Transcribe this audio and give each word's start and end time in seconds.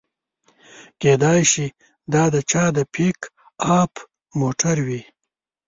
کیدای 1.01 1.41
شي 1.51 1.65
دا 2.13 2.23
د 2.33 2.35
چا 2.51 2.63
د 2.75 2.77
پیک 2.93 3.19
اپ 3.79 3.93
موټر 4.39 4.77
وي 4.87 5.01